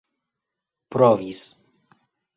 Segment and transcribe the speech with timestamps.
[0.95, 1.43] provis